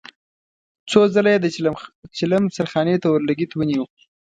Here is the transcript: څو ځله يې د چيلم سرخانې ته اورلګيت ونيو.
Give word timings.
څو 0.89 0.99
ځله 1.13 1.29
يې 1.33 1.39
د 1.41 1.47
چيلم 2.17 2.43
سرخانې 2.57 2.95
ته 3.01 3.07
اورلګيت 3.09 3.51
ونيو. 3.53 3.85